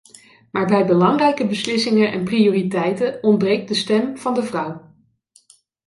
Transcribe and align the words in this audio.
Maar 0.51 0.65
bij 0.65 0.85
belangrijke 0.85 1.47
beslissingen 1.47 2.11
en 2.11 2.23
prioriteiten 2.23 3.23
ontbreekt 3.23 3.67
de 3.67 3.73
stem 3.73 4.17
van 4.17 4.33
de 4.33 4.43
vrouw. 4.43 4.95